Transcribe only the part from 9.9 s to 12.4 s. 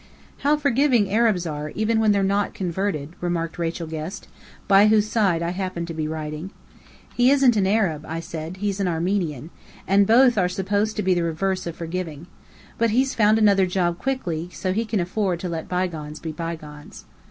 both are supposed to be the reverse of forgiving.